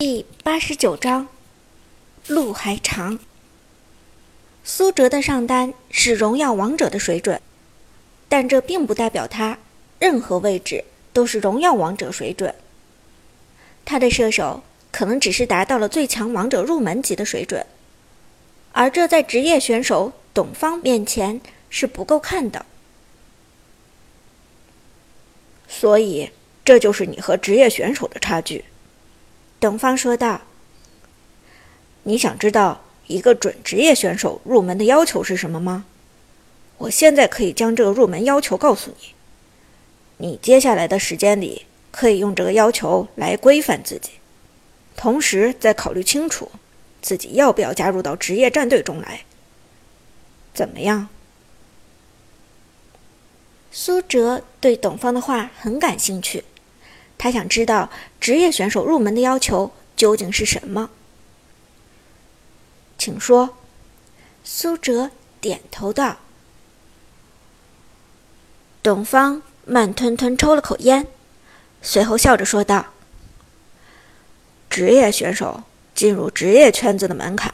[0.00, 1.28] 第八十九章，
[2.26, 3.18] 路还长。
[4.64, 7.38] 苏哲的上单是荣耀王者的水准，
[8.26, 9.58] 但这并不代表他
[9.98, 12.54] 任何位置都是荣耀王者水准。
[13.84, 17.66] 他的射手可能只是达到了最强王者入门级的水准，
[18.72, 22.64] 而这在职业选手董方面前是不够看的。
[25.68, 26.30] 所以，
[26.64, 28.64] 这就是你和职业选手的差距。
[29.60, 30.40] 董方说道
[32.04, 35.84] ：“你想知道一个准职业选手入门的要求是什么吗？
[36.78, 39.08] 我现在可以将这个入门要求告诉你。
[40.16, 44.12] 你接下来的时间里可以用这个要求来规范自己，
[44.96, 46.50] 同时再考虑清楚
[47.02, 49.24] 自己要不要加入到职业战队中来。
[50.54, 51.08] 怎么样？”
[53.70, 56.44] 苏哲对董方的话很感兴趣。
[57.22, 60.88] 他想知道职业选手入门的要求究竟是什么？
[62.96, 63.58] 请说。
[64.42, 66.16] 苏哲点头道。
[68.82, 71.06] 董方慢吞吞抽了口烟，
[71.82, 72.86] 随后笑着说道
[74.70, 77.52] ：“职业选手进入职业圈子的门槛，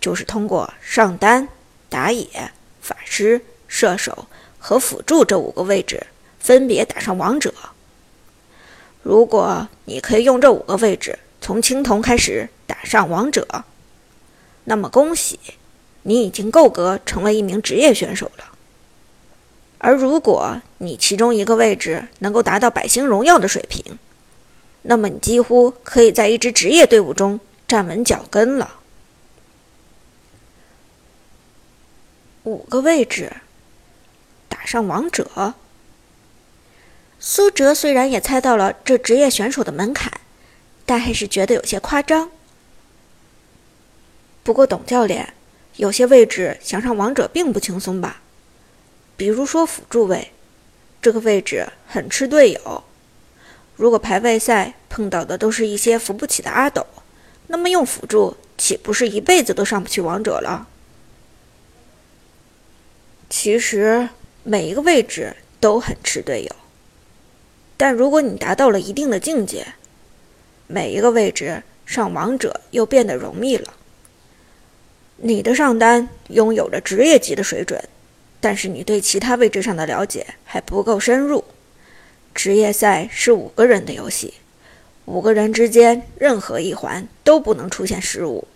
[0.00, 1.48] 就是通过上单、
[1.88, 4.28] 打野、法师、射手
[4.60, 6.06] 和辅助这五个位置，
[6.38, 7.52] 分别打上王者。”
[9.02, 13.64] 如果你可以用这五个位置从青铜开始打上王者，
[14.64, 15.40] 那么恭喜，
[16.02, 18.44] 你已经够格成为一名职业选手了。
[19.78, 23.98] 而如果你其中一个位置能够达到百星荣耀的水平，
[24.82, 28.74] 那么你几乎可以在一支职业队伍中站稳脚跟了。
[32.44, 33.32] 五个位置
[34.48, 35.54] 打上王者。
[37.22, 40.10] 苏哲虽然也猜到了这职业选手的门槛，
[40.86, 42.30] 但还是觉得有些夸张。
[44.42, 45.34] 不过，董教练，
[45.76, 48.22] 有些位置想上王者并不轻松吧？
[49.18, 50.32] 比如说辅助位，
[51.02, 52.84] 这个位置很吃队友。
[53.76, 56.86] 如果排位赛碰到的都是一些扶不起的阿斗，
[57.48, 60.66] 那么用辅助岂不是一辈子都上不去王者了？
[63.28, 64.08] 其实
[64.42, 66.56] 每一个位置都很吃队友。
[67.80, 69.66] 但如果你达到了一定的境界，
[70.66, 73.72] 每一个位置上王者又变得容易了。
[75.16, 77.82] 你的上单拥有着职业级的水准，
[78.38, 81.42] 但是你对其他位置上的了解还不够深入。
[82.34, 84.34] 职业赛是五个人的游戏，
[85.06, 88.46] 五个人之间任何一环都不能出现失误。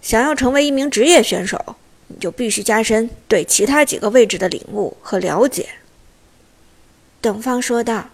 [0.00, 1.74] 想要成为一名职业选手，
[2.06, 5.66] 你就必须加深对其他几个位置的领悟和了解。
[7.26, 8.10] 警方说道：“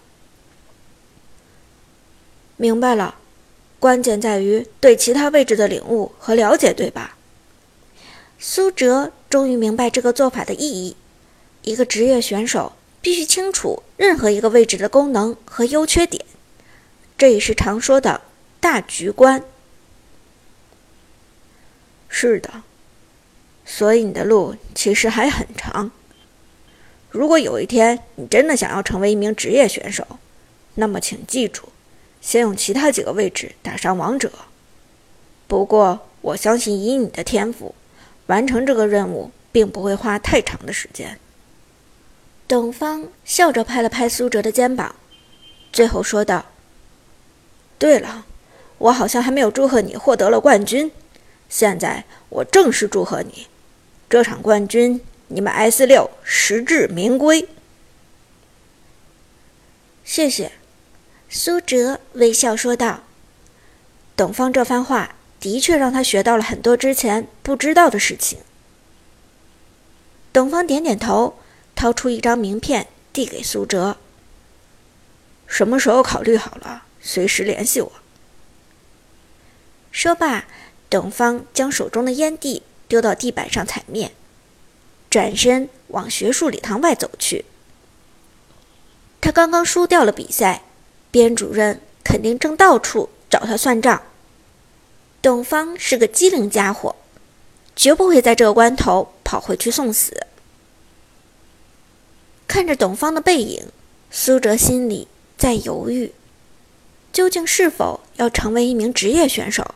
[2.57, 3.13] 明白了，
[3.79, 7.15] 关键在于对其他位置的领悟和了解，对吧？”
[8.41, 10.97] 苏哲终于明白这个做法的意义。
[11.61, 16.25] 一个职业选手必须清楚任何一个位置的功能和优缺点，
[17.15, 18.21] 这也是常说的
[18.59, 19.43] 大局观。
[22.09, 22.63] 是的，
[23.63, 25.91] 所以你的路其实还很长。
[27.13, 30.03] 如果有一天你真的想要成为一名职业选手，
[30.73, 31.69] 那么请记住，
[32.19, 34.31] 先用其他几个位置打上王者。
[35.47, 37.75] 不过我相信以你的天赋，
[38.25, 41.19] 完成这个任务并不会花太长的时间。
[42.47, 44.95] 董方笑着拍了拍苏哲的肩膀，
[45.71, 46.47] 最后说道
[47.77, 48.25] ：“对了，
[48.79, 50.91] 我好像还没有祝贺你获得了冠军，
[51.47, 53.45] 现在我正式祝贺你，
[54.09, 54.99] 这场冠军。”
[55.33, 57.49] 你们 S 六实至名归，
[60.03, 60.51] 谢谢。
[61.27, 63.01] 苏哲微笑说道
[64.15, 68.41] ：“董方这番话的确让他学到了很多之前不知道的事情。”
[70.31, 71.39] 董方点点头，
[71.73, 73.97] 掏出一张名片递给苏哲
[75.47, 77.91] ：“什么时候考虑好了，随时联系我。”
[79.91, 80.45] 说罢，
[80.91, 84.11] 董方将手中的烟蒂丢到地板上踩灭。
[85.13, 87.45] 转身往学术礼堂外走去。
[89.21, 90.63] 他刚刚输掉了比赛，
[91.11, 94.01] 边主任肯定正到处找他算账。
[95.21, 96.95] 董方是个机灵家伙，
[97.75, 100.25] 绝不会在这个关头跑回去送死。
[102.47, 103.67] 看着董方的背影，
[104.09, 105.07] 苏哲心里
[105.37, 106.11] 在犹豫，
[107.11, 109.75] 究竟是否要成为一名职业选手？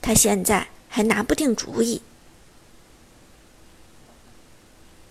[0.00, 2.02] 他现在还拿不定主意。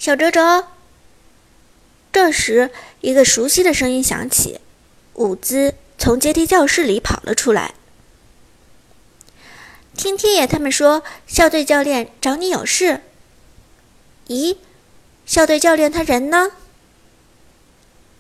[0.02, 0.66] 小哲哲。
[2.12, 2.72] 这时，
[3.02, 4.60] 一个熟悉的声音响起，
[5.14, 7.76] 伍兹从阶梯教室里跑了出来。
[9.96, 13.02] 听天野他们说，校队教练找你有事。
[14.26, 14.58] 咦，
[15.28, 16.50] 校队教练他人呢？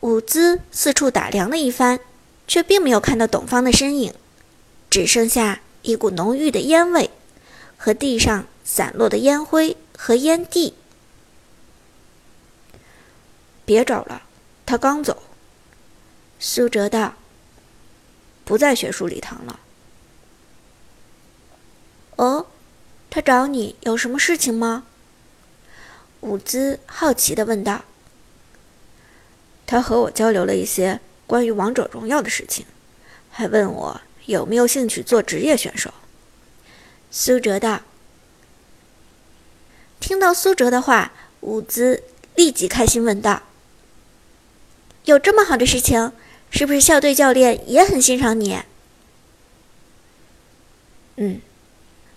[0.01, 1.99] 伍兹四处打量了一番，
[2.47, 4.13] 却并没有看到董方的身影，
[4.91, 7.09] 只剩下一股浓郁的烟味，
[7.75, 10.75] 和地上散落的烟灰和烟蒂。
[13.65, 14.23] 别找了，
[14.65, 15.23] 他刚走。
[16.39, 17.13] 苏哲道
[18.43, 19.59] ：“不在学术礼堂了。”
[22.17, 22.47] 哦，
[23.09, 24.85] 他找你有什么事情吗？
[26.21, 27.83] 伍兹好奇的问道。
[29.65, 32.65] 他和我交流了一些关于王者荣耀的事情，
[33.31, 35.93] 还问我有没有兴趣做职业选手。
[37.09, 37.81] 苏哲道。
[39.99, 41.11] 听到苏哲的话，
[41.41, 42.03] 伍兹
[42.35, 43.43] 立即开心问道
[45.05, 46.11] ：“有这么好的事情，
[46.49, 48.61] 是不是校队教练也很欣赏你
[51.17, 51.41] ？”“嗯，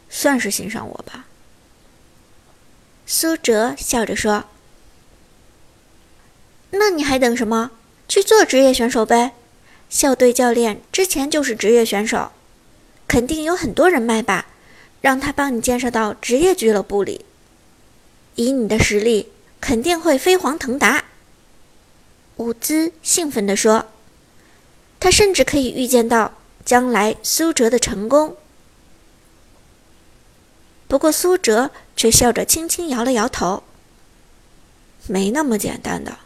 [0.08, 1.26] 算是欣赏我吧。”
[3.06, 4.44] 苏哲笑着说。
[6.70, 7.70] 那你还等什么？
[8.08, 9.32] 去做职业选手呗！
[9.88, 12.32] 校队教练之前就是职业选手，
[13.06, 14.46] 肯定有很多人脉吧？
[15.00, 17.24] 让他帮你介绍到职业俱乐部里。
[18.34, 19.28] 以你的实力，
[19.60, 21.04] 肯定会飞黄腾达。
[22.36, 23.86] 伍兹兴奋地说
[24.98, 26.32] ：“他甚至可以预见到
[26.64, 28.36] 将来苏哲的成功。”
[30.88, 33.62] 不过苏哲却笑着轻轻摇了摇头
[35.06, 36.18] ：“没那么简单的。”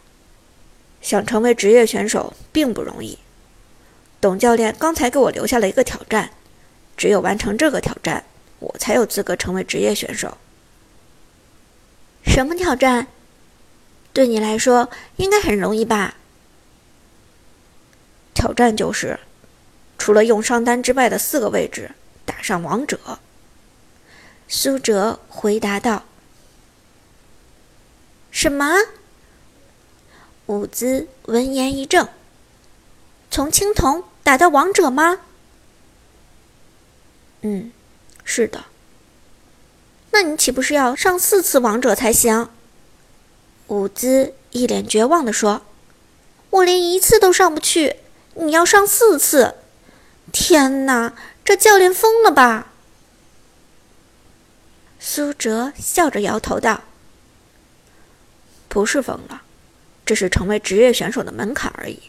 [1.00, 3.18] 想成为职业选手并不容易。
[4.20, 6.30] 董教练刚才给我留下了一个挑战，
[6.96, 8.24] 只有完成这个挑战，
[8.58, 10.36] 我才有资格成为职业选手。
[12.24, 13.06] 什么挑战？
[14.12, 16.14] 对你来说应该很容易吧？
[18.34, 19.18] 挑战就是，
[19.96, 21.92] 除了用上单之外的四个位置
[22.24, 23.18] 打上王者。
[24.48, 26.04] 苏哲回答道。
[28.30, 28.74] 什么？
[30.46, 32.08] 伍兹闻言一怔
[33.30, 35.20] ：“从青铜打到王者吗
[37.42, 37.70] ？”“嗯，
[38.24, 38.64] 是的。
[40.12, 42.48] ”“那你岂不是要上四次王者才行？”
[43.68, 45.62] 伍兹一脸绝望地说
[46.50, 47.96] ：“我连一次都上不去，
[48.34, 49.54] 你要上四次！
[50.32, 52.72] 天哪，这教练疯了吧？”
[55.00, 56.82] 苏哲笑着摇头道
[58.68, 59.42] ：“不是疯了。”
[60.06, 62.04] 这是成为职业选手的门槛而已，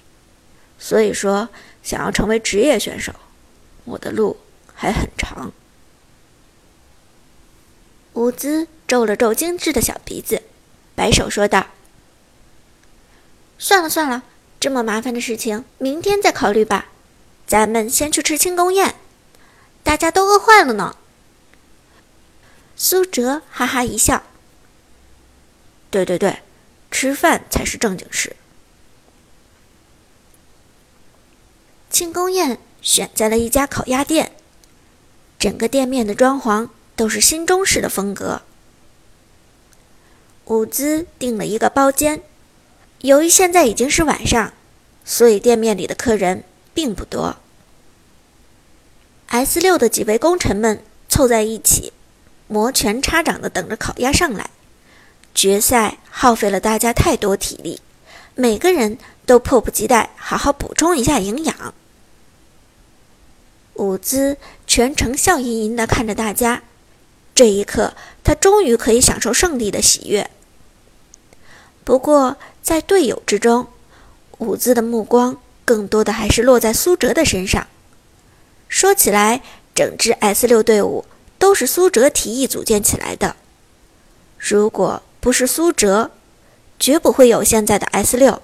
[0.80, 1.50] 所以说，
[1.84, 3.12] 想要成为职业选手，
[3.84, 4.38] 我的路
[4.74, 5.52] 还很长。
[8.14, 10.44] 伍兹皱了皱精致的小鼻子，
[11.00, 11.68] 摆手说道
[13.58, 14.24] ：“算了算了，
[14.60, 16.90] 这么麻烦的事情，明天再考虑吧。
[17.48, 18.96] 咱们先去吃庆功宴，
[19.82, 20.98] 大家都饿坏了呢。”
[22.76, 24.24] 苏哲哈哈一笑
[25.90, 26.40] ：“对对对。”
[26.92, 28.36] 吃饭才是正经事。
[31.90, 34.34] 庆功宴选在了一家烤鸭店，
[35.38, 36.68] 整个店面的装潢
[36.98, 38.42] 都是新中式的风格。
[40.50, 42.24] 伍兹订了一个包间，
[43.02, 44.52] 由于现在已经是晚上，
[45.06, 46.44] 所以店面里的客人
[46.74, 47.36] 并不多。
[49.28, 51.94] S 六的几位功臣们凑在一起，
[52.48, 54.50] 摩拳擦掌的等着烤鸭上来。
[55.36, 57.80] 决赛耗费了大家太多体力，
[58.34, 61.76] 每个人都迫不及待好好补充一下营养。
[63.76, 66.64] 伍兹全程笑吟吟地看着大家，
[67.36, 70.28] 这一刻他终于可以享受胜利的喜悦。
[71.90, 73.66] 不过在队友之中，
[74.38, 77.66] 伍兹的目光更多的还是落在苏哲的身上。
[78.68, 79.42] 说起来，
[79.74, 81.06] 整支 S 六队伍
[81.40, 83.36] 都是苏哲提议组建起来的。
[84.38, 86.12] 如果不是苏哲，
[86.78, 88.40] 绝不会有现在的 S 六。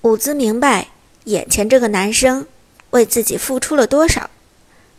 [0.00, 0.88] 伍兹明白，
[1.24, 2.46] 眼前这个男生
[2.92, 4.30] 为自己付出了多少，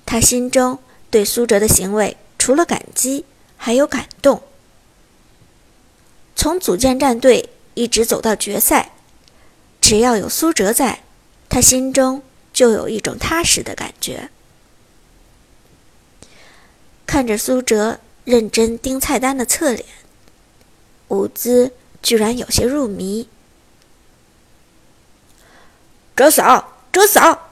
[0.05, 0.77] 他心中
[1.09, 3.25] 对苏哲的行为除了感激，
[3.57, 4.43] 还有感动。
[6.43, 8.91] 从组建战队一直走到决赛，
[9.79, 11.01] 只要有苏哲在，
[11.47, 12.21] 他心中
[12.51, 14.29] 就有一种踏实的感觉。
[17.05, 18.01] 看着苏哲。
[18.25, 19.85] 认真盯菜单的侧脸，
[21.09, 23.27] 伍兹居然有些入迷。
[26.15, 27.51] 哲嫂，哲嫂！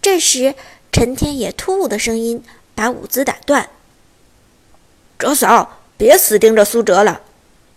[0.00, 0.54] 这时，
[0.92, 2.44] 陈天野突兀的声音
[2.76, 3.70] 把伍兹打断
[5.18, 7.20] ：“哲嫂，别死盯着苏哲了，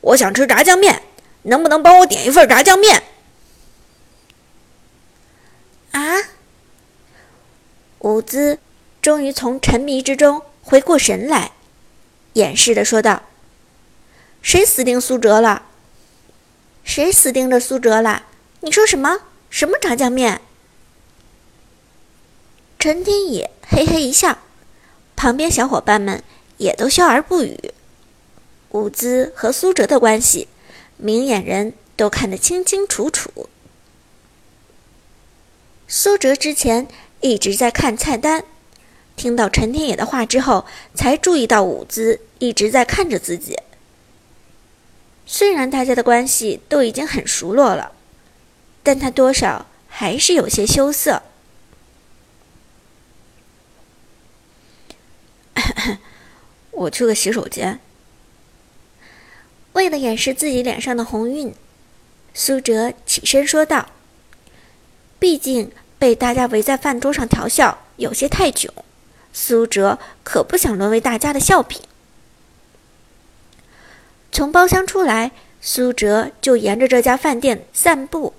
[0.03, 1.01] 我想吃炸酱面，
[1.43, 3.03] 能不能帮我点一份炸酱面？”
[5.91, 6.01] 啊！
[7.99, 8.59] 伍兹
[9.01, 11.51] 终于从沉迷之中回过神来，
[12.33, 13.23] 掩饰的说道
[14.41, 15.63] ：“谁死盯苏哲了？
[16.83, 18.23] 谁死盯着苏哲了？
[18.59, 19.21] 你说什么？
[19.49, 20.41] 什么炸酱面？”
[22.77, 24.39] 陈天野嘿嘿一笑，
[25.15, 26.21] 旁边小伙伴们
[26.57, 27.73] 也都笑而不语。
[28.73, 30.47] 伍兹和苏哲的关系，
[30.97, 33.47] 明眼人都看得清清楚楚。
[35.87, 36.87] 苏哲之前
[37.21, 38.43] 一直在看菜单，
[39.15, 40.65] 听到陈天野的话之后，
[40.95, 43.59] 才注意到伍兹一直在看着自己。
[45.27, 47.91] 虽然大家的关系都已经很熟络了，
[48.81, 51.21] 但他多少还是有些羞涩。
[56.71, 57.79] 我去个洗手间。
[59.73, 61.53] 为了掩饰自己脸上的红晕，
[62.33, 63.87] 苏哲起身说道
[65.19, 68.71] ：“毕竟被大家围在饭桌上调笑有些太久，
[69.31, 71.79] 苏哲可不想沦为大家的笑柄。”
[74.31, 78.33] 从包厢出来，苏哲就沿着这家饭店散步。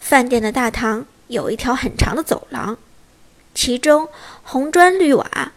[0.00, 2.78] 饭店的大堂有一条很长的走廊，
[3.54, 4.08] 其中
[4.44, 5.52] 红砖绿瓦、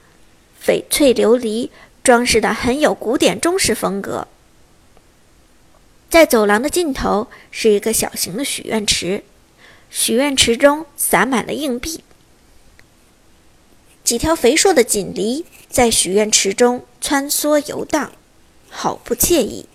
[0.64, 1.70] 翡翠琉璃
[2.04, 4.28] 装饰的很有古典中式风格。
[6.10, 9.24] 在走廊的尽头是一个小型的许愿池，
[9.92, 12.04] 许愿池中洒满了硬币。
[14.04, 18.12] 几条肥硕的锦鲤在许愿池中穿梭游荡，
[18.70, 19.68] 好不惬意。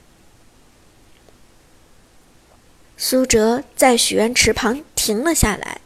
[2.97, 5.81] 苏哲在许愿池旁停了下来，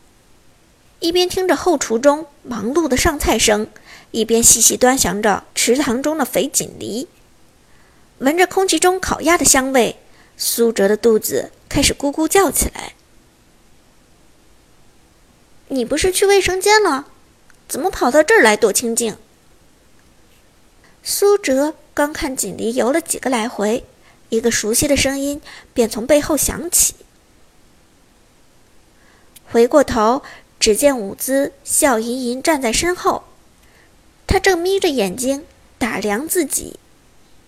[1.01, 3.69] 一边听着后厨中忙碌的上菜声，
[4.13, 7.07] 一边细细端详着池塘中的肥锦鲤，
[8.19, 9.97] 闻着空气中烤鸭的香味。
[10.41, 12.95] 苏哲的肚子开始咕咕叫起来。
[15.67, 17.09] 你不是去卫生间了？
[17.69, 19.17] 怎么跑到这儿来躲清静？
[21.03, 23.85] 苏哲刚看锦鲤游了几个来回，
[24.29, 25.43] 一个熟悉的声音
[25.75, 26.95] 便从背后响起。
[29.51, 30.23] 回过头，
[30.61, 33.25] 只见伍兹笑吟吟站在身后，
[34.27, 35.45] 他正眯着眼睛
[35.79, 36.79] 打量自己，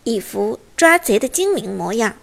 [0.02, 2.16] 一副抓贼的精明模样。